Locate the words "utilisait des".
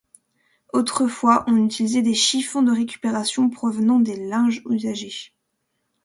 1.63-2.15